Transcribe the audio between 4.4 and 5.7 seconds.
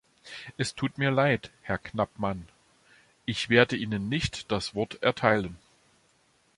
das Wort erteilen.